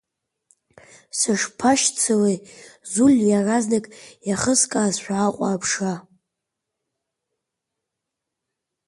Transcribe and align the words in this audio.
Сышԥашьцылеи 1.19 2.37
Зуль 2.91 3.19
иаразнак, 3.29 3.85
иахыскаазшәа 4.27 5.15
Аҟәа 5.25 5.47
аԥшра. 5.49 5.95